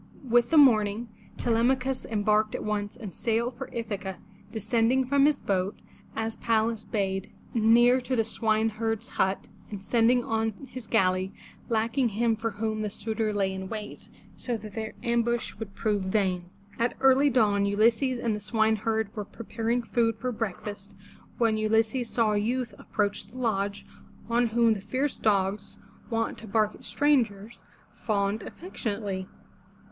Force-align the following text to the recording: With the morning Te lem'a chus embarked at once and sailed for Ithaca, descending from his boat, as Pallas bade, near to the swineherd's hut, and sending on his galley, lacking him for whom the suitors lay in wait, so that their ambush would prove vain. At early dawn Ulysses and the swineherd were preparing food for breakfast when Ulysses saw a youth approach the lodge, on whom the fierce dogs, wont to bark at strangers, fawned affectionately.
With 0.27 0.49
the 0.49 0.57
morning 0.57 1.09
Te 1.37 1.51
lem'a 1.51 1.75
chus 1.79 2.07
embarked 2.07 2.55
at 2.55 2.63
once 2.63 2.95
and 2.95 3.13
sailed 3.13 3.55
for 3.55 3.69
Ithaca, 3.71 4.17
descending 4.51 5.05
from 5.05 5.27
his 5.27 5.39
boat, 5.39 5.77
as 6.15 6.37
Pallas 6.37 6.83
bade, 6.83 7.31
near 7.53 8.01
to 8.01 8.15
the 8.15 8.23
swineherd's 8.23 9.09
hut, 9.09 9.47
and 9.69 9.85
sending 9.85 10.23
on 10.23 10.53
his 10.71 10.87
galley, 10.87 11.31
lacking 11.69 12.09
him 12.09 12.35
for 12.35 12.49
whom 12.49 12.81
the 12.81 12.89
suitors 12.89 13.35
lay 13.35 13.53
in 13.53 13.69
wait, 13.69 14.09
so 14.37 14.57
that 14.57 14.73
their 14.73 14.95
ambush 15.03 15.53
would 15.59 15.75
prove 15.75 16.01
vain. 16.01 16.45
At 16.79 16.97
early 16.99 17.29
dawn 17.29 17.67
Ulysses 17.67 18.17
and 18.17 18.35
the 18.35 18.39
swineherd 18.39 19.15
were 19.15 19.23
preparing 19.25 19.83
food 19.83 20.15
for 20.17 20.31
breakfast 20.31 20.95
when 21.37 21.57
Ulysses 21.57 22.09
saw 22.09 22.31
a 22.31 22.37
youth 22.39 22.73
approach 22.79 23.27
the 23.27 23.37
lodge, 23.37 23.85
on 24.27 24.47
whom 24.47 24.73
the 24.73 24.81
fierce 24.81 25.15
dogs, 25.15 25.77
wont 26.09 26.39
to 26.39 26.47
bark 26.47 26.73
at 26.73 26.83
strangers, 26.83 27.61
fawned 27.91 28.41
affectionately. 28.41 29.27